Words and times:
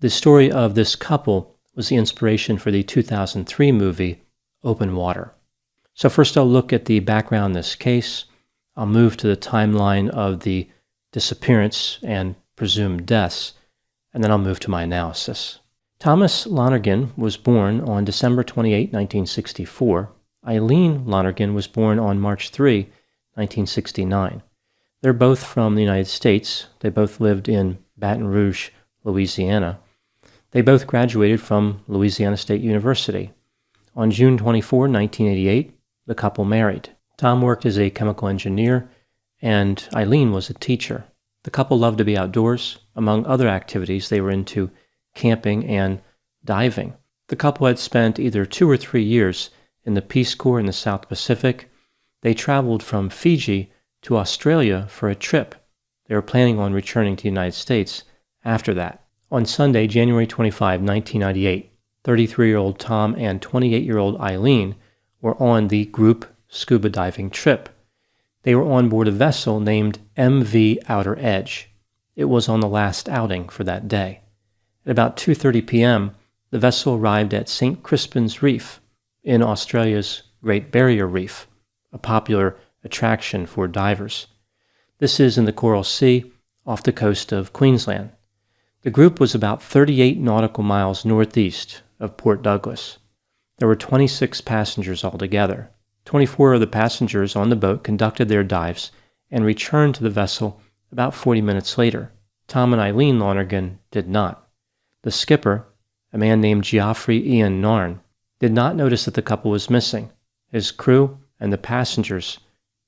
The 0.00 0.08
story 0.08 0.50
of 0.50 0.74
this 0.74 0.96
couple 0.96 1.54
was 1.74 1.90
the 1.90 1.96
inspiration 1.96 2.56
for 2.56 2.70
the 2.70 2.82
2003 2.82 3.70
movie 3.70 4.22
Open 4.64 4.96
Water. 4.96 5.34
So, 5.92 6.08
first 6.08 6.38
I'll 6.38 6.48
look 6.48 6.72
at 6.72 6.86
the 6.86 7.00
background 7.00 7.50
in 7.50 7.60
this 7.60 7.74
case. 7.74 8.24
I'll 8.74 8.86
move 8.86 9.18
to 9.18 9.26
the 9.26 9.36
timeline 9.36 10.08
of 10.08 10.40
the 10.40 10.70
disappearance 11.12 11.98
and 12.02 12.34
presumed 12.56 13.04
deaths, 13.04 13.52
and 14.14 14.24
then 14.24 14.30
I'll 14.30 14.38
move 14.38 14.58
to 14.60 14.70
my 14.70 14.84
analysis. 14.84 15.58
Thomas 15.98 16.46
Lonergan 16.46 17.12
was 17.14 17.36
born 17.36 17.82
on 17.82 18.06
December 18.06 18.42
28, 18.42 18.94
1964. 18.94 20.10
Eileen 20.48 21.04
Lonergan 21.04 21.52
was 21.52 21.66
born 21.66 21.98
on 21.98 22.18
March 22.18 22.48
3, 22.48 22.84
1969. 23.34 24.42
They're 25.02 25.12
both 25.12 25.44
from 25.44 25.74
the 25.74 25.82
United 25.82 26.06
States. 26.06 26.68
They 26.78 26.88
both 26.88 27.20
lived 27.20 27.50
in 27.50 27.84
Baton 27.98 28.28
Rouge, 28.28 28.70
Louisiana. 29.04 29.78
They 30.52 30.62
both 30.62 30.86
graduated 30.86 31.40
from 31.40 31.82
Louisiana 31.86 32.36
State 32.36 32.60
University. 32.60 33.32
On 33.94 34.10
June 34.10 34.36
24, 34.36 34.80
1988, 34.88 35.78
the 36.06 36.14
couple 36.14 36.44
married. 36.44 36.90
Tom 37.16 37.42
worked 37.42 37.66
as 37.66 37.78
a 37.78 37.90
chemical 37.90 38.28
engineer, 38.28 38.90
and 39.40 39.88
Eileen 39.94 40.32
was 40.32 40.50
a 40.50 40.54
teacher. 40.54 41.04
The 41.44 41.50
couple 41.50 41.78
loved 41.78 41.98
to 41.98 42.04
be 42.04 42.16
outdoors. 42.16 42.78
Among 42.96 43.24
other 43.26 43.48
activities, 43.48 44.08
they 44.08 44.20
were 44.20 44.30
into 44.30 44.70
camping 45.14 45.64
and 45.66 46.00
diving. 46.44 46.94
The 47.28 47.36
couple 47.36 47.66
had 47.66 47.78
spent 47.78 48.18
either 48.18 48.44
two 48.44 48.68
or 48.68 48.76
three 48.76 49.02
years 49.02 49.50
in 49.84 49.94
the 49.94 50.02
Peace 50.02 50.34
Corps 50.34 50.60
in 50.60 50.66
the 50.66 50.72
South 50.72 51.08
Pacific. 51.08 51.70
They 52.22 52.34
traveled 52.34 52.82
from 52.82 53.08
Fiji 53.08 53.72
to 54.02 54.16
Australia 54.16 54.86
for 54.88 55.08
a 55.08 55.14
trip. 55.14 55.54
They 56.06 56.14
were 56.14 56.22
planning 56.22 56.58
on 56.58 56.72
returning 56.72 57.16
to 57.16 57.22
the 57.22 57.28
United 57.28 57.54
States 57.54 58.04
after 58.44 58.74
that. 58.74 59.04
On 59.32 59.46
Sunday, 59.46 59.86
January 59.86 60.26
25, 60.26 60.80
1998, 60.80 61.72
33 62.02 62.48
year 62.48 62.56
old 62.56 62.80
Tom 62.80 63.14
and 63.16 63.40
28 63.40 63.84
year 63.84 63.98
old 63.98 64.20
Eileen 64.20 64.74
were 65.20 65.40
on 65.40 65.68
the 65.68 65.84
group 65.86 66.26
scuba 66.48 66.88
diving 66.88 67.30
trip. 67.30 67.68
They 68.42 68.56
were 68.56 68.68
on 68.68 68.88
board 68.88 69.06
a 69.06 69.12
vessel 69.12 69.60
named 69.60 70.00
MV 70.16 70.78
Outer 70.88 71.16
Edge. 71.20 71.70
It 72.16 72.24
was 72.24 72.48
on 72.48 72.58
the 72.58 72.68
last 72.68 73.08
outing 73.08 73.48
for 73.48 73.62
that 73.62 73.86
day. 73.86 74.22
At 74.84 74.90
about 74.90 75.16
2:30 75.16 75.64
p.m., 75.64 76.16
the 76.50 76.58
vessel 76.58 76.94
arrived 76.96 77.32
at 77.32 77.48
St. 77.48 77.84
Crispin's 77.84 78.42
Reef 78.42 78.80
in 79.22 79.44
Australia's 79.44 80.22
Great 80.42 80.72
Barrier 80.72 81.06
Reef, 81.06 81.46
a 81.92 81.98
popular 81.98 82.56
attraction 82.82 83.46
for 83.46 83.68
divers. 83.68 84.26
This 84.98 85.20
is 85.20 85.38
in 85.38 85.44
the 85.44 85.52
Coral 85.52 85.84
Sea 85.84 86.32
off 86.66 86.82
the 86.82 86.92
coast 86.92 87.30
of 87.30 87.52
Queensland. 87.52 88.10
The 88.82 88.90
group 88.90 89.20
was 89.20 89.34
about 89.34 89.62
38 89.62 90.18
nautical 90.18 90.64
miles 90.64 91.04
northeast 91.04 91.82
of 91.98 92.16
Port 92.16 92.40
Douglas. 92.40 92.96
There 93.58 93.68
were 93.68 93.76
26 93.76 94.40
passengers 94.40 95.04
altogether. 95.04 95.70
24 96.06 96.54
of 96.54 96.60
the 96.60 96.66
passengers 96.66 97.36
on 97.36 97.50
the 97.50 97.56
boat 97.56 97.84
conducted 97.84 98.30
their 98.30 98.42
dives 98.42 98.90
and 99.30 99.44
returned 99.44 99.94
to 99.96 100.02
the 100.02 100.08
vessel 100.08 100.62
about 100.90 101.14
40 101.14 101.42
minutes 101.42 101.76
later. 101.76 102.10
Tom 102.48 102.72
and 102.72 102.80
Eileen 102.80 103.18
Lonergan 103.18 103.80
did 103.90 104.08
not. 104.08 104.48
The 105.02 105.10
skipper, 105.10 105.66
a 106.10 106.16
man 106.16 106.40
named 106.40 106.64
Geoffrey 106.64 107.34
Ian 107.34 107.60
Nairn, 107.60 108.00
did 108.38 108.52
not 108.52 108.76
notice 108.76 109.04
that 109.04 109.12
the 109.12 109.20
couple 109.20 109.50
was 109.50 109.68
missing. 109.68 110.10
His 110.50 110.70
crew 110.70 111.18
and 111.38 111.52
the 111.52 111.58
passengers 111.58 112.38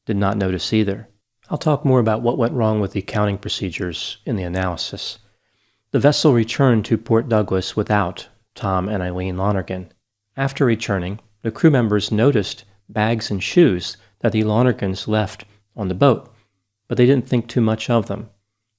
did 0.07 0.17
not 0.17 0.39
notice 0.39 0.73
either. 0.73 1.09
I'll 1.51 1.59
talk 1.59 1.85
more 1.85 2.01
about 2.01 2.23
what 2.23 2.39
went 2.39 2.55
wrong 2.55 2.81
with 2.81 2.93
the 2.93 3.03
counting 3.03 3.37
procedures 3.37 4.17
in 4.25 4.37
the 4.37 4.43
analysis. 4.43 5.19
The 5.93 6.01
vessel 6.01 6.33
returned 6.33 6.87
to 6.87 6.97
Port 6.97 7.29
Douglas 7.29 7.77
without 7.77 8.29
Tom 8.55 8.89
and 8.89 9.03
Eileen 9.03 9.37
Lonergan. 9.37 9.93
After 10.39 10.65
returning, 10.65 11.21
the 11.43 11.51
crew 11.51 11.71
members 11.71 12.11
noticed 12.11 12.65
bags 12.89 13.31
and 13.31 13.43
shoes 13.43 13.99
that 14.21 14.33
the 14.33 14.43
Lonergans 14.43 15.07
left 15.07 15.45
on 15.77 15.89
the 15.89 15.95
boat, 15.95 16.35
but 16.89 16.97
they 16.97 17.05
didn't 17.05 17.29
think 17.29 17.47
too 17.47 17.61
much 17.61 17.91
of 17.91 18.07
them. 18.07 18.31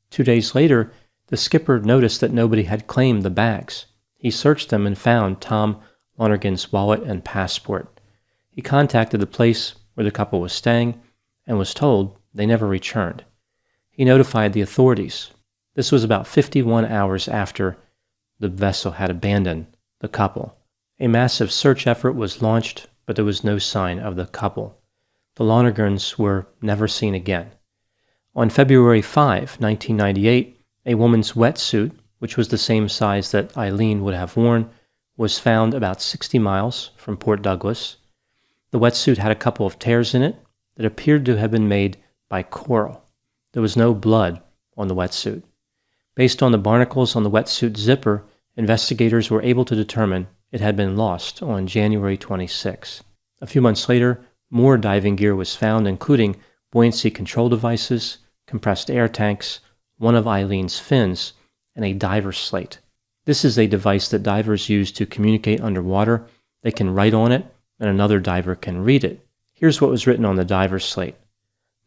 Two 0.09 0.23
days 0.23 0.55
later, 0.55 0.91
the 1.27 1.37
skipper 1.37 1.79
noticed 1.79 2.19
that 2.21 2.33
nobody 2.33 2.63
had 2.63 2.87
claimed 2.87 3.21
the 3.21 3.29
bags. 3.29 3.85
He 4.15 4.31
searched 4.31 4.69
them 4.69 4.87
and 4.87 4.97
found 4.97 5.39
Tom 5.39 5.79
Lonergan's 6.17 6.71
wallet 6.71 7.03
and 7.03 7.23
passport. 7.23 7.99
He 8.49 8.63
contacted 8.63 9.19
the 9.19 9.27
place 9.27 9.75
where 9.93 10.03
the 10.03 10.09
couple 10.09 10.41
was 10.41 10.51
staying 10.51 10.99
and 11.45 11.59
was 11.59 11.75
told 11.75 12.17
they 12.33 12.47
never 12.47 12.65
returned. 12.65 13.23
He 13.91 14.03
notified 14.03 14.53
the 14.53 14.61
authorities, 14.61 15.29
this 15.75 15.91
was 15.91 16.03
about 16.03 16.27
51 16.27 16.85
hours 16.85 17.27
after 17.27 17.77
the 18.39 18.49
vessel 18.49 18.93
had 18.93 19.09
abandoned 19.09 19.67
the 19.99 20.07
couple. 20.07 20.57
A 20.99 21.07
massive 21.07 21.51
search 21.51 21.87
effort 21.87 22.13
was 22.13 22.41
launched, 22.41 22.87
but 23.05 23.15
there 23.15 23.25
was 23.25 23.43
no 23.43 23.57
sign 23.57 23.99
of 23.99 24.15
the 24.15 24.27
couple. 24.27 24.77
The 25.35 25.43
Lonergans 25.43 26.17
were 26.19 26.47
never 26.61 26.87
seen 26.87 27.15
again. 27.15 27.51
On 28.35 28.49
February 28.49 29.01
5, 29.01 29.59
1998, 29.59 30.61
a 30.85 30.95
woman's 30.95 31.33
wetsuit, 31.33 31.91
which 32.19 32.37
was 32.37 32.49
the 32.49 32.57
same 32.57 32.87
size 32.87 33.31
that 33.31 33.57
Eileen 33.57 34.03
would 34.03 34.13
have 34.13 34.37
worn, 34.37 34.69
was 35.17 35.39
found 35.39 35.73
about 35.73 36.01
60 36.01 36.39
miles 36.39 36.91
from 36.97 37.17
Port 37.17 37.41
Douglas. 37.41 37.97
The 38.71 38.79
wetsuit 38.79 39.17
had 39.17 39.31
a 39.31 39.35
couple 39.35 39.65
of 39.65 39.79
tears 39.79 40.13
in 40.13 40.23
it 40.23 40.35
that 40.75 40.85
appeared 40.85 41.25
to 41.25 41.37
have 41.37 41.51
been 41.51 41.67
made 41.67 41.97
by 42.29 42.43
coral. 42.43 43.03
There 43.53 43.61
was 43.61 43.77
no 43.77 43.93
blood 43.93 44.41
on 44.75 44.87
the 44.87 44.95
wetsuit. 44.95 45.43
Based 46.15 46.43
on 46.43 46.51
the 46.51 46.57
barnacles 46.57 47.15
on 47.15 47.23
the 47.23 47.31
wetsuit 47.31 47.75
zipper, 47.75 48.23
investigators 48.55 49.31
were 49.31 49.41
able 49.41 49.65
to 49.65 49.75
determine 49.75 50.27
it 50.51 50.61
had 50.61 50.75
been 50.75 50.95
lost 50.95 51.41
on 51.41 51.65
January 51.65 52.17
26. 52.17 53.03
A 53.41 53.47
few 53.47 53.61
months 53.61 53.89
later, 53.89 54.23
more 54.51 54.77
diving 54.77 55.15
gear 55.15 55.35
was 55.35 55.55
found, 55.55 55.87
including 55.87 56.35
buoyancy 56.71 57.09
control 57.09 57.49
devices, 57.49 58.19
compressed 58.45 58.91
air 58.91 59.07
tanks, 59.07 59.59
one 59.97 60.13
of 60.13 60.27
Eileen's 60.27 60.79
fins, 60.79 61.33
and 61.75 61.83
a 61.83 61.93
diver's 61.93 62.37
slate. 62.37 62.77
This 63.25 63.43
is 63.43 63.57
a 63.57 63.65
device 63.65 64.09
that 64.09 64.21
divers 64.21 64.69
use 64.69 64.91
to 64.91 65.07
communicate 65.07 65.61
underwater. 65.61 66.27
They 66.61 66.71
can 66.71 66.93
write 66.93 67.15
on 67.15 67.31
it, 67.31 67.45
and 67.79 67.89
another 67.89 68.19
diver 68.19 68.53
can 68.53 68.83
read 68.83 69.03
it. 69.03 69.25
Here's 69.53 69.81
what 69.81 69.89
was 69.89 70.05
written 70.05 70.25
on 70.25 70.35
the 70.35 70.45
diver's 70.45 70.85
slate 70.85 71.15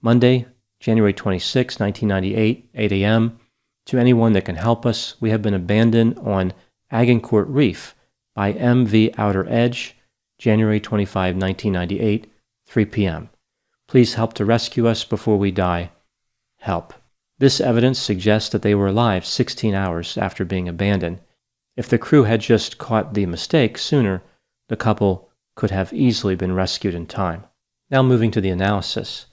Monday, 0.00 0.46
January 0.80 1.12
26, 1.12 1.78
1998, 1.78 2.70
8 2.74 2.92
a.m. 2.92 3.38
To 3.86 3.98
anyone 3.98 4.32
that 4.32 4.44
can 4.44 4.56
help 4.56 4.84
us, 4.84 5.14
we 5.20 5.30
have 5.30 5.42
been 5.42 5.54
abandoned 5.54 6.18
on 6.18 6.52
Agincourt 6.90 7.46
Reef 7.48 7.94
by 8.34 8.52
MV 8.52 9.14
Outer 9.16 9.48
Edge, 9.48 9.96
January 10.38 10.80
25, 10.80 11.36
1998, 11.36 12.30
3 12.66 12.84
p.m. 12.86 13.30
Please 13.86 14.14
help 14.14 14.34
to 14.34 14.44
rescue 14.44 14.88
us 14.88 15.04
before 15.04 15.38
we 15.38 15.52
die. 15.52 15.90
Help. 16.58 16.94
This 17.38 17.60
evidence 17.60 17.98
suggests 17.98 18.48
that 18.50 18.62
they 18.62 18.74
were 18.74 18.88
alive 18.88 19.24
16 19.24 19.74
hours 19.74 20.18
after 20.18 20.44
being 20.44 20.68
abandoned. 20.68 21.20
If 21.76 21.88
the 21.88 21.98
crew 21.98 22.24
had 22.24 22.40
just 22.40 22.78
caught 22.78 23.14
the 23.14 23.26
mistake 23.26 23.78
sooner, 23.78 24.22
the 24.68 24.76
couple 24.76 25.30
could 25.54 25.70
have 25.70 25.92
easily 25.92 26.34
been 26.34 26.54
rescued 26.54 26.94
in 26.94 27.06
time. 27.06 27.44
Now, 27.88 28.02
moving 28.02 28.32
to 28.32 28.40
the 28.40 28.50
analysis. 28.50 29.26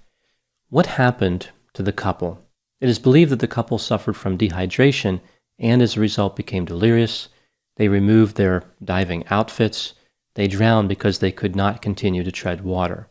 What 0.69 0.85
happened 0.85 1.49
to 1.73 1.81
the 1.81 1.93
couple? 1.93 2.39
It 2.83 2.89
is 2.89 2.99
believed 2.99 3.31
that 3.31 3.39
the 3.39 3.47
couple 3.47 3.77
suffered 3.77 4.17
from 4.17 4.37
dehydration 4.37 5.21
and 5.57 5.81
as 5.81 5.95
a 5.95 6.01
result 6.01 6.35
became 6.35 6.65
delirious. 6.65 7.29
They 7.77 7.87
removed 7.87 8.35
their 8.35 8.65
diving 8.83 9.25
outfits. 9.29 9.93
They 10.35 10.49
drowned 10.49 10.89
because 10.89 11.19
they 11.19 11.31
could 11.31 11.55
not 11.55 11.81
continue 11.81 12.25
to 12.25 12.31
tread 12.31 12.65
water. 12.65 13.07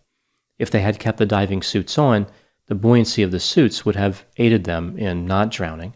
If 0.59 0.71
they 0.71 0.83
had 0.83 0.99
kept 0.99 1.17
the 1.17 1.25
diving 1.25 1.63
suits 1.63 1.97
on, 1.97 2.27
the 2.67 2.75
buoyancy 2.75 3.23
of 3.23 3.31
the 3.31 3.41
suits 3.41 3.83
would 3.87 3.97
have 3.97 4.27
aided 4.37 4.65
them 4.65 4.99
in 4.99 5.25
not 5.25 5.51
drowning. 5.51 5.95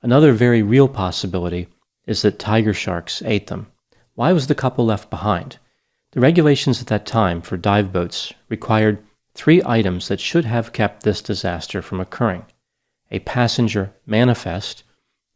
Another 0.00 0.32
very 0.32 0.62
real 0.62 0.88
possibility 0.88 1.68
is 2.06 2.22
that 2.22 2.38
tiger 2.38 2.72
sharks 2.72 3.20
ate 3.26 3.48
them. 3.48 3.66
Why 4.14 4.32
was 4.32 4.46
the 4.46 4.54
couple 4.54 4.86
left 4.86 5.10
behind? 5.10 5.58
The 6.12 6.20
regulations 6.20 6.80
at 6.80 6.86
that 6.86 7.04
time 7.04 7.42
for 7.42 7.58
dive 7.58 7.92
boats 7.92 8.32
required 8.48 9.04
three 9.34 9.60
items 9.66 10.08
that 10.08 10.20
should 10.20 10.46
have 10.46 10.72
kept 10.72 11.02
this 11.02 11.20
disaster 11.20 11.82
from 11.82 12.00
occurring 12.00 12.46
a 13.14 13.20
passenger 13.20 13.94
manifest, 14.06 14.82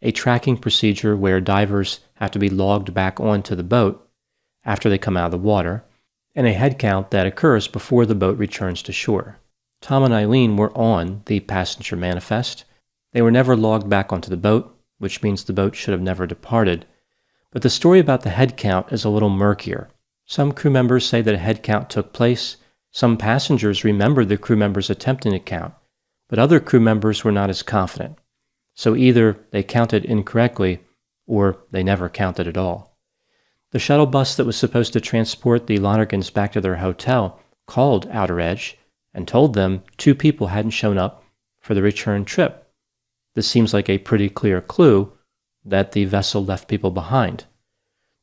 a 0.02 0.10
tracking 0.10 0.56
procedure 0.56 1.16
where 1.16 1.40
divers 1.40 2.00
have 2.14 2.32
to 2.32 2.38
be 2.38 2.50
logged 2.50 2.92
back 2.92 3.20
onto 3.20 3.54
the 3.54 3.62
boat 3.62 4.04
after 4.64 4.90
they 4.90 4.98
come 4.98 5.16
out 5.16 5.26
of 5.26 5.30
the 5.30 5.38
water, 5.38 5.84
and 6.34 6.44
a 6.44 6.52
head 6.52 6.76
count 6.76 7.12
that 7.12 7.26
occurs 7.26 7.68
before 7.68 8.04
the 8.04 8.16
boat 8.16 8.36
returns 8.36 8.82
to 8.82 8.92
shore. 8.92 9.38
Tom 9.80 10.02
and 10.02 10.12
Eileen 10.12 10.56
were 10.56 10.76
on 10.76 11.22
the 11.26 11.38
passenger 11.38 11.94
manifest. 11.94 12.64
They 13.12 13.22
were 13.22 13.30
never 13.30 13.56
logged 13.56 13.88
back 13.88 14.12
onto 14.12 14.28
the 14.28 14.36
boat, 14.36 14.76
which 14.98 15.22
means 15.22 15.44
the 15.44 15.52
boat 15.52 15.76
should 15.76 15.92
have 15.92 16.02
never 16.02 16.26
departed. 16.26 16.84
But 17.52 17.62
the 17.62 17.70
story 17.70 18.00
about 18.00 18.22
the 18.22 18.30
head 18.30 18.56
count 18.56 18.92
is 18.92 19.04
a 19.04 19.08
little 19.08 19.30
murkier. 19.30 19.88
Some 20.26 20.50
crew 20.50 20.72
members 20.72 21.06
say 21.06 21.22
that 21.22 21.34
a 21.34 21.38
head 21.38 21.62
count 21.62 21.90
took 21.90 22.12
place. 22.12 22.56
Some 22.90 23.16
passengers 23.16 23.84
remember 23.84 24.24
the 24.24 24.36
crew 24.36 24.56
members 24.56 24.90
attempting 24.90 25.30
to 25.30 25.38
count, 25.38 25.74
but 26.28 26.38
other 26.38 26.60
crew 26.60 26.80
members 26.80 27.24
were 27.24 27.32
not 27.32 27.50
as 27.50 27.62
confident. 27.62 28.18
So 28.74 28.94
either 28.94 29.38
they 29.50 29.62
counted 29.62 30.04
incorrectly 30.04 30.80
or 31.26 31.58
they 31.70 31.82
never 31.82 32.08
counted 32.08 32.46
at 32.46 32.56
all. 32.56 32.96
The 33.72 33.78
shuttle 33.78 34.06
bus 34.06 34.36
that 34.36 34.46
was 34.46 34.56
supposed 34.56 34.92
to 34.94 35.00
transport 35.00 35.66
the 35.66 35.78
Lonergans 35.78 36.32
back 36.32 36.52
to 36.52 36.60
their 36.60 36.76
hotel 36.76 37.40
called 37.66 38.08
Outer 38.10 38.40
Edge 38.40 38.78
and 39.12 39.26
told 39.26 39.54
them 39.54 39.82
two 39.96 40.14
people 40.14 40.48
hadn't 40.48 40.70
shown 40.70 40.96
up 40.96 41.24
for 41.60 41.74
the 41.74 41.82
return 41.82 42.24
trip. 42.24 42.70
This 43.34 43.48
seems 43.48 43.74
like 43.74 43.88
a 43.88 43.98
pretty 43.98 44.28
clear 44.28 44.60
clue 44.60 45.12
that 45.64 45.92
the 45.92 46.04
vessel 46.06 46.44
left 46.44 46.68
people 46.68 46.90
behind. 46.90 47.44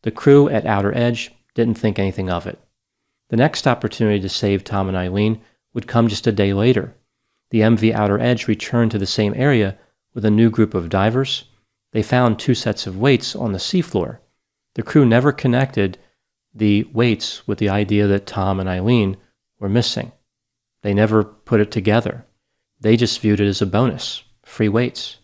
The 0.02 0.12
crew 0.12 0.50
at 0.50 0.66
Outer 0.66 0.96
Edge 0.96 1.31
didn't 1.54 1.75
think 1.75 2.00
anything 2.00 2.30
of 2.30 2.48
it. 2.48 2.60
The 3.30 3.38
next 3.38 3.68
opportunity 3.68 4.19
to 4.19 4.30
save 4.30 4.63
Tom 4.63 4.88
and 4.88 4.98
Eileen 4.98 5.42
would 5.74 5.88
come 5.88 6.07
just 6.07 6.28
a 6.28 6.31
day 6.31 6.54
later 6.54 6.96
the 7.51 7.62
MV 7.62 7.94
Outer 7.94 8.19
Edge 8.19 8.47
returned 8.47 8.92
to 8.92 8.97
the 8.97 9.06
same 9.06 9.33
area 9.36 9.77
with 10.13 10.25
a 10.25 10.31
new 10.31 10.50
group 10.50 10.74
of 10.74 10.89
divers. 10.89 11.45
They 11.92 12.03
found 12.03 12.39
two 12.39 12.56
sets 12.56 12.88
of 12.88 12.97
weights 12.97 13.36
on 13.36 13.51
the 13.51 13.59
seafloor. 13.59 14.19
The 14.75 14.83
crew 14.83 15.06
never 15.06 15.31
connected 15.31 15.97
the 16.53 16.83
weights 16.94 17.47
with 17.47 17.59
the 17.59 17.69
idea 17.69 18.07
that 18.07 18.25
Tom 18.25 18.59
and 18.59 18.69
Eileen 18.69 19.18
were 19.59 19.69
missing. 19.69 20.12
They 20.81 20.94
never 20.94 21.24
put 21.24 21.59
it 21.59 21.71
together. 21.71 22.25
They 22.80 22.97
just 22.97 23.19
viewed 23.19 23.39
it 23.39 23.47
as 23.47 23.62
a 23.62 23.65
bonus 23.65 24.24
free 24.44 24.69
weights. 24.69 25.18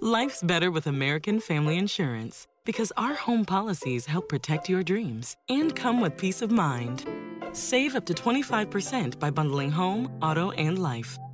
Life's 0.00 0.42
better 0.42 0.70
with 0.70 0.86
American 0.86 1.40
Family 1.40 1.78
Insurance 1.78 2.46
because 2.64 2.92
our 2.96 3.14
home 3.14 3.44
policies 3.44 4.06
help 4.06 4.28
protect 4.28 4.68
your 4.68 4.82
dreams 4.82 5.36
and 5.48 5.74
come 5.74 6.00
with 6.00 6.16
peace 6.16 6.42
of 6.42 6.50
mind. 6.50 7.06
Save 7.52 7.94
up 7.94 8.04
to 8.06 8.14
25% 8.14 9.18
by 9.18 9.30
bundling 9.30 9.70
home, 9.70 10.12
auto, 10.20 10.50
and 10.52 10.78
life. 10.78 11.18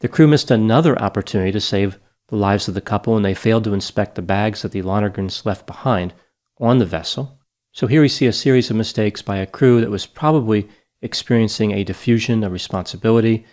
The 0.00 0.08
crew 0.08 0.28
missed 0.28 0.50
another 0.50 1.00
opportunity 1.00 1.52
to 1.52 1.60
save 1.60 1.98
the 2.28 2.36
lives 2.36 2.68
of 2.68 2.74
the 2.74 2.80
couple 2.80 3.14
when 3.14 3.22
they 3.22 3.34
failed 3.34 3.64
to 3.64 3.74
inspect 3.74 4.14
the 4.14 4.22
bags 4.22 4.62
that 4.62 4.72
the 4.72 4.82
Lonergans 4.82 5.44
left 5.44 5.66
behind 5.66 6.14
on 6.58 6.78
the 6.78 6.86
vessel. 6.86 7.38
So 7.72 7.86
here 7.86 8.00
we 8.00 8.08
see 8.08 8.26
a 8.26 8.32
series 8.32 8.70
of 8.70 8.76
mistakes 8.76 9.22
by 9.22 9.36
a 9.36 9.46
crew 9.46 9.80
that 9.80 9.90
was 9.90 10.06
probably 10.06 10.68
experiencing 11.00 11.72
a 11.72 11.84
diffusion 11.84 12.44
of 12.44 12.52
responsibility, 12.52 13.46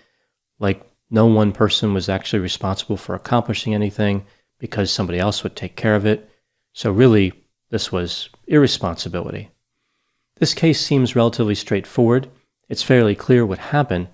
like 0.60 0.86
no 1.10 1.25
one 1.25 1.52
person 1.52 1.94
was 1.94 2.10
actually 2.10 2.40
responsible 2.40 2.98
for 2.98 3.16
accomplishing 3.16 3.74
anything 3.74 4.25
because 4.58 4.92
somebody 4.92 5.20
else 5.20 5.44
would 5.44 5.56
take 5.56 5.75
care 5.75 5.96
of 5.96 6.06
it. 6.06 6.30
So 6.74 6.92
really, 6.92 7.34
this 7.70 7.92
was 7.92 8.30
irresponsibility. 8.48 9.52
This 10.38 10.54
case 10.54 10.82
seems 10.82 11.16
relatively 11.16 11.56
straightforward. 11.56 12.30
It's 12.68 12.84
fairly 12.84 13.16
clear 13.16 13.46
what 13.46 13.60
happened, 13.60 14.08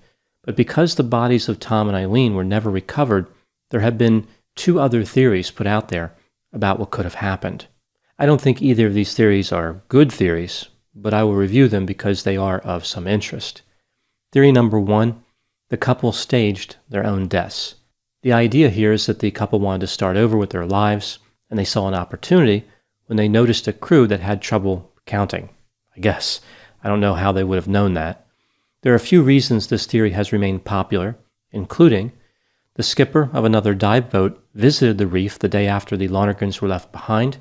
but 0.44 0.56
because 0.56 0.94
the 0.94 1.02
bodies 1.02 1.48
of 1.48 1.60
Tom 1.60 1.88
and 1.88 1.96
Eileen 1.96 2.34
were 2.34 2.44
never 2.44 2.70
recovered, 2.70 3.26
there 3.70 3.80
have 3.80 3.96
been 3.96 4.26
two 4.54 4.80
other 4.80 5.04
theories 5.04 5.50
put 5.50 5.66
out 5.66 5.88
there 5.88 6.14
about 6.52 6.78
what 6.78 6.90
could 6.90 7.04
have 7.04 7.14
happened. 7.14 7.66
I 8.18 8.26
don't 8.26 8.40
think 8.40 8.60
either 8.60 8.86
of 8.86 8.94
these 8.94 9.14
theories 9.14 9.52
are 9.52 9.82
good 9.88 10.12
theories, 10.12 10.68
but 10.94 11.14
I 11.14 11.24
will 11.24 11.34
review 11.34 11.68
them 11.68 11.86
because 11.86 12.22
they 12.22 12.36
are 12.36 12.58
of 12.60 12.84
some 12.84 13.06
interest. 13.06 13.62
Theory 14.32 14.52
number 14.52 14.78
one 14.78 15.22
the 15.70 15.78
couple 15.78 16.12
staged 16.12 16.76
their 16.90 17.06
own 17.06 17.26
deaths. 17.26 17.76
The 18.20 18.32
idea 18.34 18.68
here 18.68 18.92
is 18.92 19.06
that 19.06 19.20
the 19.20 19.30
couple 19.30 19.58
wanted 19.58 19.80
to 19.80 19.86
start 19.86 20.18
over 20.18 20.36
with 20.36 20.50
their 20.50 20.66
lives, 20.66 21.18
and 21.48 21.58
they 21.58 21.64
saw 21.64 21.88
an 21.88 21.94
opportunity 21.94 22.64
when 23.06 23.16
they 23.16 23.26
noticed 23.26 23.66
a 23.66 23.72
crew 23.72 24.06
that 24.08 24.20
had 24.20 24.42
trouble 24.42 24.92
counting. 25.06 25.48
I 25.96 26.00
guess. 26.00 26.42
I 26.84 26.88
don't 26.88 27.00
know 27.00 27.14
how 27.14 27.32
they 27.32 27.42
would 27.42 27.56
have 27.56 27.68
known 27.68 27.94
that. 27.94 28.21
There 28.82 28.92
are 28.92 28.96
a 28.96 29.00
few 29.00 29.22
reasons 29.22 29.66
this 29.66 29.86
theory 29.86 30.10
has 30.10 30.32
remained 30.32 30.64
popular, 30.64 31.16
including 31.52 32.12
the 32.74 32.82
skipper 32.82 33.30
of 33.32 33.44
another 33.44 33.74
dive 33.74 34.10
boat 34.10 34.42
visited 34.54 34.98
the 34.98 35.06
reef 35.06 35.38
the 35.38 35.48
day 35.48 35.66
after 35.66 35.96
the 35.96 36.08
Lonergans 36.08 36.60
were 36.60 36.68
left 36.68 36.90
behind. 36.90 37.38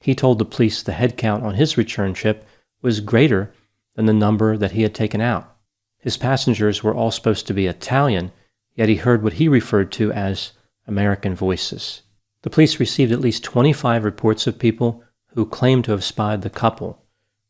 He 0.00 0.14
told 0.14 0.38
the 0.38 0.44
police 0.44 0.82
the 0.82 0.92
head 0.92 1.16
count 1.16 1.44
on 1.44 1.54
his 1.54 1.76
return 1.76 2.14
trip 2.14 2.46
was 2.82 3.00
greater 3.00 3.52
than 3.94 4.06
the 4.06 4.12
number 4.12 4.56
that 4.56 4.72
he 4.72 4.82
had 4.82 4.94
taken 4.94 5.20
out. 5.20 5.54
His 5.98 6.16
passengers 6.16 6.82
were 6.82 6.94
all 6.94 7.10
supposed 7.10 7.46
to 7.46 7.54
be 7.54 7.66
Italian, 7.66 8.32
yet 8.74 8.88
he 8.88 8.96
heard 8.96 9.22
what 9.22 9.34
he 9.34 9.48
referred 9.48 9.92
to 9.92 10.10
as 10.12 10.52
American 10.86 11.34
voices. 11.34 12.02
The 12.42 12.50
police 12.50 12.80
received 12.80 13.12
at 13.12 13.20
least 13.20 13.44
25 13.44 14.02
reports 14.02 14.46
of 14.46 14.58
people 14.58 15.04
who 15.34 15.44
claimed 15.44 15.84
to 15.84 15.90
have 15.92 16.02
spied 16.02 16.42
the 16.42 16.50
couple, 16.50 17.04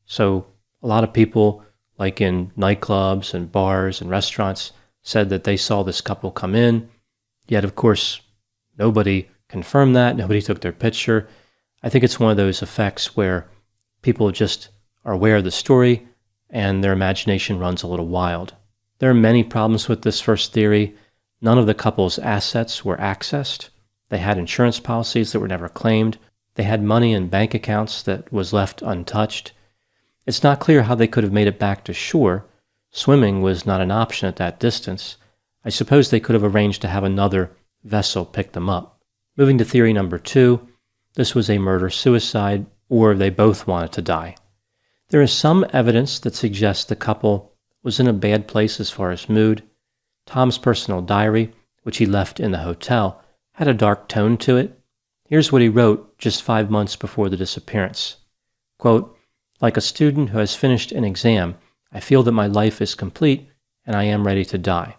so 0.04 0.46
A 0.82 0.86
lot 0.86 1.04
of 1.04 1.12
people, 1.12 1.62
like 2.00 2.20
in 2.20 2.50
nightclubs 2.58 3.34
and 3.34 3.52
bars 3.52 4.00
and 4.00 4.10
restaurants, 4.10 4.72
said 5.02 5.28
that 5.28 5.44
they 5.44 5.56
saw 5.56 5.82
this 5.82 6.00
couple 6.00 6.30
come 6.30 6.54
in. 6.54 6.88
Yet, 7.46 7.62
of 7.62 7.76
course, 7.76 8.22
nobody 8.78 9.28
confirmed 9.48 9.94
that. 9.96 10.16
Nobody 10.16 10.40
took 10.40 10.62
their 10.62 10.72
picture. 10.72 11.28
I 11.82 11.90
think 11.90 12.02
it's 12.02 12.18
one 12.18 12.30
of 12.30 12.38
those 12.38 12.62
effects 12.62 13.16
where 13.16 13.48
people 14.00 14.30
just 14.32 14.70
are 15.04 15.12
aware 15.12 15.36
of 15.36 15.44
the 15.44 15.50
story 15.50 16.06
and 16.48 16.82
their 16.82 16.92
imagination 16.92 17.58
runs 17.58 17.82
a 17.82 17.86
little 17.86 18.08
wild. 18.08 18.54
There 18.98 19.10
are 19.10 19.14
many 19.14 19.44
problems 19.44 19.86
with 19.86 20.02
this 20.02 20.20
first 20.20 20.54
theory. 20.54 20.94
None 21.42 21.58
of 21.58 21.66
the 21.66 21.74
couple's 21.74 22.18
assets 22.18 22.82
were 22.82 22.96
accessed. 22.96 23.68
They 24.08 24.18
had 24.18 24.38
insurance 24.38 24.80
policies 24.80 25.32
that 25.32 25.40
were 25.40 25.48
never 25.48 25.68
claimed. 25.68 26.18
They 26.54 26.64
had 26.64 26.82
money 26.82 27.12
in 27.12 27.28
bank 27.28 27.54
accounts 27.54 28.02
that 28.02 28.32
was 28.32 28.52
left 28.52 28.82
untouched. 28.82 29.52
It's 30.26 30.42
not 30.42 30.60
clear 30.60 30.82
how 30.82 30.94
they 30.94 31.06
could 31.06 31.24
have 31.24 31.32
made 31.32 31.48
it 31.48 31.58
back 31.58 31.84
to 31.84 31.92
shore. 31.92 32.46
Swimming 32.90 33.42
was 33.42 33.66
not 33.66 33.80
an 33.80 33.90
option 33.90 34.28
at 34.28 34.36
that 34.36 34.60
distance. 34.60 35.16
I 35.64 35.68
suppose 35.68 36.10
they 36.10 36.20
could 36.20 36.34
have 36.34 36.44
arranged 36.44 36.82
to 36.82 36.88
have 36.88 37.04
another 37.04 37.50
vessel 37.84 38.24
pick 38.24 38.52
them 38.52 38.68
up. 38.68 39.00
Moving 39.36 39.58
to 39.58 39.64
theory 39.64 39.92
number 39.92 40.18
two, 40.18 40.68
this 41.14 41.34
was 41.34 41.48
a 41.48 41.58
murder 41.58 41.90
suicide, 41.90 42.66
or 42.88 43.14
they 43.14 43.30
both 43.30 43.66
wanted 43.66 43.92
to 43.92 44.02
die. 44.02 44.36
There 45.08 45.22
is 45.22 45.32
some 45.32 45.66
evidence 45.72 46.18
that 46.20 46.34
suggests 46.34 46.84
the 46.84 46.96
couple 46.96 47.52
was 47.82 47.98
in 47.98 48.06
a 48.06 48.12
bad 48.12 48.46
place 48.46 48.78
as 48.78 48.90
far 48.90 49.10
as 49.10 49.28
mood. 49.28 49.62
Tom's 50.26 50.58
personal 50.58 51.00
diary, 51.00 51.52
which 51.82 51.96
he 51.96 52.06
left 52.06 52.38
in 52.38 52.52
the 52.52 52.58
hotel, 52.58 53.22
had 53.54 53.68
a 53.68 53.74
dark 53.74 54.08
tone 54.08 54.36
to 54.38 54.56
it. 54.56 54.78
Here's 55.24 55.50
what 55.50 55.62
he 55.62 55.68
wrote 55.68 56.18
just 56.18 56.42
five 56.42 56.70
months 56.70 56.96
before 56.96 57.28
the 57.28 57.36
disappearance. 57.36 58.16
Quote, 58.78 59.16
like 59.60 59.76
a 59.76 59.82
student 59.82 60.30
who 60.30 60.38
has 60.38 60.54
finished 60.54 60.92
an 60.92 61.04
exam, 61.04 61.56
I 61.92 62.00
feel 62.00 62.22
that 62.22 62.32
my 62.32 62.46
life 62.46 62.80
is 62.80 62.94
complete 62.94 63.48
and 63.86 63.96
I 63.96 64.04
am 64.04 64.26
ready 64.26 64.44
to 64.46 64.58
die. 64.58 64.96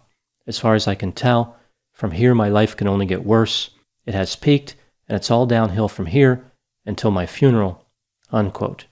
As 0.47 0.59
far 0.59 0.75
as 0.75 0.87
I 0.87 0.95
can 0.95 1.11
tell, 1.11 1.57
from 1.91 2.11
here 2.11 2.35
my 2.35 2.49
life 2.49 2.75
can 2.75 2.87
only 2.87 3.05
get 3.05 3.25
worse. 3.25 3.71
It 4.05 4.13
has 4.13 4.35
peaked 4.35 4.75
and 5.07 5.15
it's 5.15 5.31
all 5.31 5.45
downhill 5.45 5.87
from 5.87 6.07
here 6.07 6.51
until 6.85 7.11
my 7.11 7.25
funeral. 7.25 7.85
Unquote. 8.31 8.85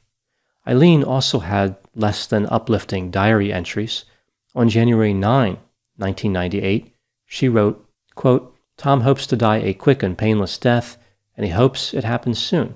Eileen 0.67 1.03
also 1.03 1.39
had 1.39 1.77
less 1.95 2.27
than 2.27 2.45
uplifting 2.47 3.09
diary 3.09 3.51
entries. 3.51 4.05
On 4.55 4.69
January 4.69 5.13
9, 5.13 5.57
1998, 5.97 6.93
she 7.25 7.47
wrote, 7.47 7.87
quote, 8.15 8.55
Tom 8.77 9.01
hopes 9.01 9.27
to 9.27 9.35
die 9.35 9.57
a 9.57 9.73
quick 9.73 10.03
and 10.03 10.17
painless 10.17 10.57
death, 10.57 10.97
and 11.35 11.45
he 11.45 11.51
hopes 11.51 11.93
it 11.93 12.03
happens 12.03 12.39
soon. 12.39 12.75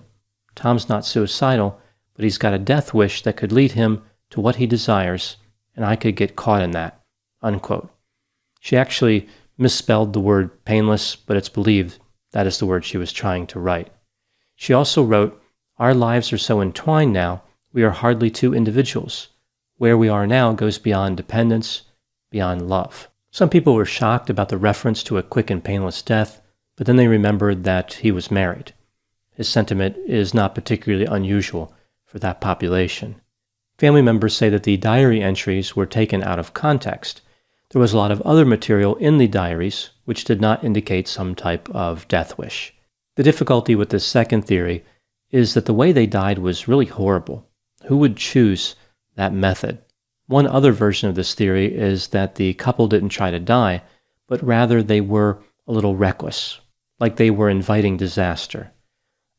Tom's 0.56 0.90
not 0.90 1.06
suicidal, 1.06 1.80
but 2.16 2.24
he's 2.24 2.38
got 2.38 2.54
a 2.54 2.60
death 2.60 2.94
wish 2.94 3.24
that 3.24 3.38
could 3.38 3.52
lead 3.52 3.74
him 3.74 4.04
to 4.30 4.42
what 4.42 4.58
he 4.58 4.66
desires, 4.66 5.38
and 5.76 5.86
I 5.86 5.96
could 5.96 6.16
get 6.16 6.36
caught 6.36 6.62
in 6.62 6.72
that. 6.72 7.00
Unquote. 7.42 7.90
She 8.60 8.78
actually 8.78 9.28
misspelled 9.58 10.14
the 10.14 10.20
word 10.20 10.64
painless, 10.66 11.16
but 11.16 11.38
it's 11.38 11.50
believed 11.50 12.00
that 12.32 12.48
is 12.48 12.58
the 12.58 12.66
word 12.66 12.86
she 12.86 12.98
was 12.98 13.12
trying 13.12 13.48
to 13.48 13.60
write. 13.60 13.92
She 14.56 14.74
also 14.74 15.04
wrote, 15.04 15.42
Our 15.78 15.94
lives 15.94 16.32
are 16.34 16.38
so 16.38 16.62
entwined 16.62 17.14
now, 17.14 17.44
we 17.72 17.84
are 17.84 17.92
hardly 17.92 18.30
two 18.30 18.54
individuals. 18.54 19.30
Where 19.78 19.98
we 19.98 20.08
are 20.08 20.28
now 20.28 20.54
goes 20.54 20.78
beyond 20.78 21.18
dependence, 21.18 21.84
beyond 22.30 22.70
love. 22.70 23.10
Some 23.32 23.50
people 23.50 23.74
were 23.74 23.86
shocked 23.86 24.30
about 24.30 24.50
the 24.50 24.58
reference 24.58 25.04
to 25.04 25.18
a 25.18 25.24
quick 25.24 25.50
and 25.50 25.64
painless 25.64 26.02
death, 26.02 26.40
but 26.76 26.88
then 26.88 26.96
they 26.96 27.08
remembered 27.08 27.64
that 27.64 27.94
he 27.94 28.12
was 28.12 28.32
married. 28.32 28.74
His 29.32 29.50
sentiment 29.50 29.98
is 30.06 30.34
not 30.34 30.56
particularly 30.56 31.06
unusual 31.06 31.74
for 32.14 32.20
that 32.20 32.40
population. 32.40 33.20
Family 33.80 34.04
members 34.04 34.36
say 34.36 34.48
that 34.48 34.62
the 34.62 34.78
diary 34.78 35.24
entries 35.24 35.76
were 35.76 35.88
taken 35.88 36.22
out 36.22 36.38
of 36.38 36.54
context. 36.54 37.22
There 37.72 37.82
was 37.82 37.92
a 37.92 37.98
lot 37.98 38.12
of 38.12 38.22
other 38.22 38.46
material 38.46 38.96
in 38.98 39.18
the 39.18 39.28
diaries 39.28 39.90
which 40.06 40.24
did 40.24 40.40
not 40.40 40.64
indicate 40.64 41.08
some 41.08 41.34
type 41.34 41.68
of 41.72 42.08
death 42.08 42.38
wish. 42.38 42.76
The 43.16 43.24
difficulty 43.24 43.74
with 43.74 43.90
this 43.90 44.06
second 44.06 44.44
theory 44.44 44.86
is 45.32 45.56
that 45.56 45.66
the 45.66 45.74
way 45.74 45.92
they 45.92 46.06
died 46.06 46.38
was 46.38 46.68
really 46.68 46.86
horrible. 46.86 47.50
Who 47.86 47.98
would 47.98 48.16
choose 48.16 48.76
that 49.16 49.34
method? 49.34 49.80
One 50.28 50.46
other 50.46 50.72
version 50.72 51.10
of 51.10 51.16
this 51.16 51.34
theory 51.34 51.74
is 51.76 52.10
that 52.10 52.36
the 52.36 52.54
couple 52.54 52.88
didn't 52.88 53.10
try 53.10 53.32
to 53.32 53.40
die, 53.40 53.82
but 54.28 54.44
rather 54.44 54.84
they 54.84 55.02
were 55.02 55.40
a 55.68 55.72
little 55.72 55.96
reckless, 55.96 56.60
like 57.00 57.16
they 57.16 57.32
were 57.32 57.50
inviting 57.50 57.98
disaster. 57.98 58.72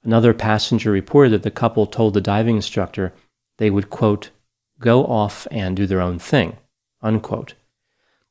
Another 0.04 0.34
passenger 0.34 0.90
reported 0.90 1.30
that 1.32 1.42
the 1.42 1.50
couple 1.50 1.86
told 1.86 2.14
the 2.14 2.20
diving 2.20 2.56
instructor 2.56 3.14
they 3.56 3.70
would, 3.70 3.88
quote, 3.90 4.30
go 4.78 5.04
off 5.06 5.46
and 5.50 5.76
do 5.76 5.86
their 5.86 6.00
own 6.00 6.18
thing, 6.18 6.58
unquote. 7.00 7.54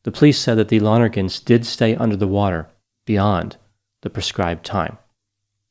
The 0.03 0.11
police 0.11 0.37
said 0.37 0.55
that 0.55 0.67
the 0.67 0.79
Lonergans 0.79 1.43
did 1.43 1.65
stay 1.65 1.95
under 1.95 2.15
the 2.15 2.27
water 2.27 2.69
beyond 3.05 3.57
the 4.01 4.09
prescribed 4.09 4.65
time. 4.65 4.97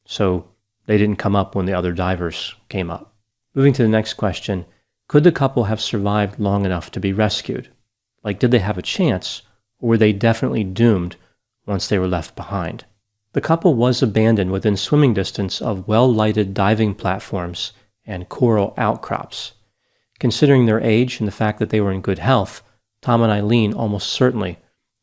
So 0.04 0.48
they 0.86 0.98
didn't 0.98 1.18
come 1.18 1.36
up 1.36 1.54
when 1.54 1.66
the 1.66 1.74
other 1.74 1.92
divers 1.92 2.54
came 2.68 2.90
up. 2.90 3.14
Moving 3.54 3.72
to 3.74 3.82
the 3.82 3.88
next 3.88 4.14
question 4.14 4.64
could 5.08 5.24
the 5.24 5.32
couple 5.32 5.64
have 5.64 5.80
survived 5.80 6.40
long 6.40 6.64
enough 6.64 6.90
to 6.92 7.00
be 7.00 7.12
rescued? 7.12 7.68
Like, 8.24 8.38
did 8.38 8.50
they 8.50 8.60
have 8.60 8.78
a 8.78 8.82
chance, 8.82 9.42
or 9.78 9.90
were 9.90 9.98
they 9.98 10.14
definitely 10.14 10.64
doomed 10.64 11.16
once 11.66 11.86
they 11.86 11.98
were 11.98 12.08
left 12.08 12.34
behind? 12.34 12.86
The 13.32 13.40
couple 13.40 13.74
was 13.74 14.02
abandoned 14.02 14.50
within 14.50 14.76
swimming 14.76 15.14
distance 15.14 15.62
of 15.62 15.88
well 15.88 16.12
lighted 16.12 16.52
diving 16.52 16.94
platforms 16.94 17.72
and 18.04 18.28
coral 18.28 18.74
outcrops. 18.76 19.52
Considering 20.18 20.66
their 20.66 20.80
age 20.80 21.18
and 21.18 21.26
the 21.26 21.32
fact 21.32 21.58
that 21.58 21.70
they 21.70 21.80
were 21.80 21.92
in 21.92 22.00
good 22.00 22.18
health, 22.18 22.62
Tom 23.00 23.22
and 23.22 23.32
Eileen 23.32 23.72
almost 23.72 24.08
certainly 24.08 24.58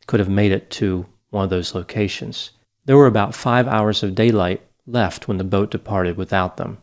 could 0.06 0.20
have 0.20 0.30
made 0.30 0.52
it 0.52 0.70
to 0.72 1.06
one 1.30 1.44
of 1.44 1.50
those 1.50 1.76
locations. 1.76 2.52
There 2.86 2.98
were 2.98 3.08
about 3.08 3.36
five 3.36 3.68
hours 3.68 4.04
of 4.04 4.16
daylight 4.16 4.62
left 4.86 5.28
when 5.28 5.38
the 5.38 5.44
boat 5.44 5.72
departed 5.72 6.18
without 6.18 6.58
them. 6.58 6.78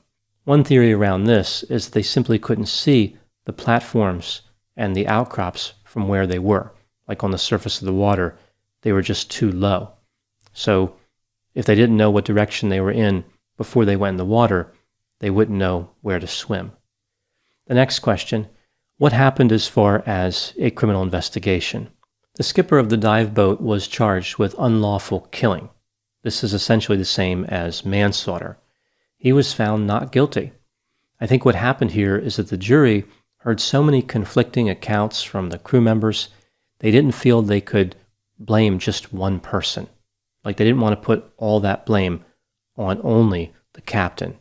One 0.45 0.62
theory 0.62 0.93
around 0.93 1.25
this 1.25 1.62
is 1.65 1.87
that 1.87 1.93
they 1.93 2.03
simply 2.03 2.38
couldn't 2.38 2.67
see 2.67 3.17
the 3.47 3.53
platforms 3.53 4.43
and 4.76 4.95
the 4.95 5.09
outcrops 5.09 5.73
from 5.85 6.07
where 6.09 6.26
they 6.26 6.38
were. 6.38 6.73
Like 7.09 7.25
on 7.25 7.31
the 7.31 7.38
surface 7.38 7.81
of 7.81 7.87
the 7.87 7.93
water, 7.93 8.37
they 8.83 8.93
were 8.93 9.03
just 9.03 9.31
too 9.31 9.50
low. 9.50 9.93
So 10.53 10.95
if 11.57 11.67
they 11.67 11.75
didn't 11.75 11.97
know 11.97 12.09
what 12.09 12.25
direction 12.25 12.69
they 12.69 12.81
were 12.81 12.93
in 12.93 13.25
before 13.57 13.85
they 13.85 13.97
went 13.97 14.15
in 14.15 14.19
the 14.19 14.25
water, 14.25 14.73
they 15.19 15.31
wouldn't 15.31 15.59
know 15.59 15.91
where 16.03 16.21
to 16.21 16.29
swim. 16.29 16.71
The 17.67 17.75
next 17.75 17.99
question 17.99 18.47
What 18.99 19.13
happened 19.13 19.51
as 19.51 19.67
far 19.67 20.05
as 20.07 20.55
a 20.57 20.71
criminal 20.71 21.03
investigation? 21.03 21.91
The 22.37 22.45
skipper 22.45 22.79
of 22.79 22.91
the 22.91 22.97
dive 22.97 23.35
boat 23.35 23.61
was 23.61 23.89
charged 23.89 24.39
with 24.39 24.55
unlawful 24.57 25.23
killing. 25.33 25.71
This 26.23 26.45
is 26.45 26.55
essentially 26.55 26.97
the 26.97 27.05
same 27.05 27.45
as 27.47 27.85
manslaughter 27.85 28.59
he 29.17 29.33
was 29.33 29.53
found 29.53 29.87
not 29.87 30.13
guilty. 30.13 30.53
I 31.21 31.27
think 31.27 31.45
what 31.45 31.55
happened 31.55 31.93
here 31.93 32.17
is 32.17 32.37
that 32.37 32.49
the 32.49 32.57
jury 32.57 33.05
heard 33.39 33.61
so 33.61 33.83
many 33.83 34.03
conflicting 34.03 34.69
accounts 34.69 35.23
from 35.23 35.51
the 35.51 35.59
crew 35.59 35.81
members, 35.81 36.29
they 36.81 36.91
didn't 36.91 37.13
feel 37.13 37.43
they 37.43 37.61
could 37.61 37.97
blame 38.39 38.79
just 38.79 39.13
one 39.13 39.41
person. 39.41 39.89
Like 40.47 40.59
they 40.59 40.65
didn't 40.65 40.81
want 40.81 40.93
to 40.93 41.05
put 41.05 41.33
all 41.38 41.59
that 41.61 41.85
blame 41.85 42.25
on 42.76 43.00
only 43.03 43.53
the 43.73 43.81
captain. 43.81 44.38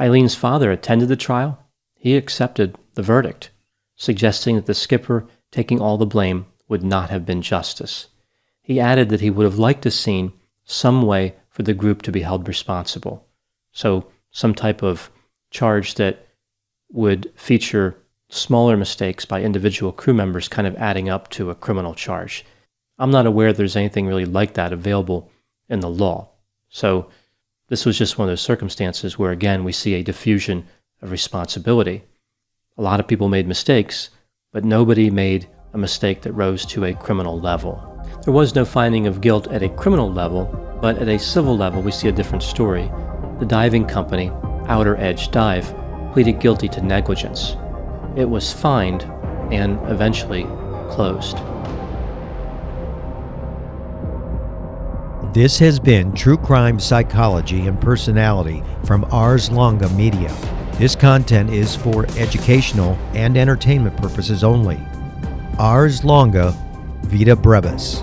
Eileen's 0.00 0.34
father 0.34 0.72
attended 0.72 1.08
the 1.08 1.16
trial. 1.16 1.62
He 1.94 2.16
accepted 2.16 2.78
the 2.94 3.02
verdict, 3.02 3.50
suggesting 3.96 4.56
that 4.56 4.64
the 4.64 4.72
skipper 4.72 5.26
taking 5.52 5.78
all 5.78 5.98
the 5.98 6.06
blame 6.06 6.46
would 6.68 6.82
not 6.82 7.10
have 7.10 7.26
been 7.26 7.42
justice. 7.42 8.08
He 8.62 8.80
added 8.80 9.10
that 9.10 9.20
he 9.20 9.28
would 9.28 9.44
have 9.44 9.58
liked 9.58 9.82
to 9.82 9.90
seen 9.90 10.32
some 10.64 11.02
way 11.02 11.34
for 11.50 11.64
the 11.64 11.74
group 11.74 12.00
to 12.02 12.12
be 12.12 12.22
held 12.22 12.48
responsible. 12.48 13.26
So, 13.72 14.06
some 14.30 14.54
type 14.54 14.82
of 14.82 15.10
charge 15.50 15.96
that 15.96 16.28
would 16.90 17.30
feature 17.36 17.94
smaller 18.30 18.74
mistakes 18.74 19.26
by 19.26 19.42
individual 19.42 19.92
crew 19.92 20.14
members 20.14 20.48
kind 20.48 20.66
of 20.66 20.76
adding 20.76 21.10
up 21.10 21.28
to 21.30 21.50
a 21.50 21.54
criminal 21.54 21.94
charge. 21.94 22.42
I'm 23.00 23.10
not 23.10 23.24
aware 23.24 23.52
there's 23.52 23.76
anything 23.76 24.06
really 24.06 24.26
like 24.26 24.54
that 24.54 24.74
available 24.74 25.30
in 25.70 25.80
the 25.80 25.88
law. 25.88 26.28
So, 26.68 27.08
this 27.68 27.86
was 27.86 27.96
just 27.96 28.18
one 28.18 28.28
of 28.28 28.30
those 28.30 28.42
circumstances 28.42 29.18
where, 29.18 29.30
again, 29.30 29.64
we 29.64 29.72
see 29.72 29.94
a 29.94 30.02
diffusion 30.02 30.66
of 31.00 31.10
responsibility. 31.10 32.02
A 32.76 32.82
lot 32.82 33.00
of 33.00 33.08
people 33.08 33.28
made 33.28 33.48
mistakes, 33.48 34.10
but 34.52 34.64
nobody 34.64 35.08
made 35.08 35.48
a 35.72 35.78
mistake 35.78 36.20
that 36.22 36.32
rose 36.32 36.66
to 36.66 36.84
a 36.84 36.94
criminal 36.94 37.40
level. 37.40 37.86
There 38.24 38.34
was 38.34 38.54
no 38.54 38.66
finding 38.66 39.06
of 39.06 39.22
guilt 39.22 39.46
at 39.48 39.62
a 39.62 39.68
criminal 39.70 40.12
level, 40.12 40.44
but 40.82 40.98
at 40.98 41.08
a 41.08 41.18
civil 41.18 41.56
level, 41.56 41.80
we 41.80 41.92
see 41.92 42.08
a 42.08 42.12
different 42.12 42.42
story 42.42 42.90
the 43.38 43.46
diving 43.46 43.86
company, 43.86 44.30
Outer 44.66 44.96
Edge 44.98 45.30
Dive, 45.30 45.74
pleaded 46.12 46.40
guilty 46.40 46.68
to 46.68 46.82
negligence. 46.82 47.56
It 48.14 48.28
was 48.28 48.52
fined 48.52 49.04
and 49.50 49.78
eventually 49.90 50.44
closed. 50.90 51.38
This 55.28 55.60
has 55.60 55.78
been 55.78 56.12
True 56.12 56.36
Crime 56.36 56.80
Psychology 56.80 57.68
and 57.68 57.80
Personality 57.80 58.64
from 58.84 59.04
Ars 59.12 59.48
Longa 59.48 59.88
Media. 59.90 60.34
This 60.72 60.96
content 60.96 61.50
is 61.50 61.76
for 61.76 62.04
educational 62.16 62.98
and 63.14 63.36
entertainment 63.36 63.96
purposes 63.96 64.42
only. 64.42 64.80
Ars 65.56 66.02
longa, 66.02 66.52
vita 67.02 67.36
brevis. 67.36 68.02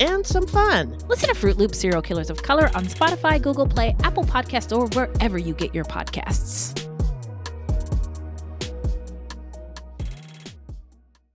and 0.00 0.26
some 0.26 0.46
fun. 0.46 0.96
Listen 1.08 1.28
to 1.28 1.34
Fruit 1.34 1.56
Loop 1.56 1.74
Serial 1.74 2.02
Killers 2.02 2.30
of 2.30 2.42
Color 2.42 2.70
on 2.74 2.86
Spotify, 2.86 3.40
Google 3.40 3.66
Play, 3.66 3.96
Apple 4.02 4.24
Podcasts, 4.24 4.76
or 4.76 4.86
wherever 4.88 5.38
you 5.38 5.54
get 5.54 5.74
your 5.74 5.84
podcasts. 5.84 6.93